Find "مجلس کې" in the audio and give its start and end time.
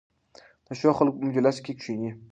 1.29-1.73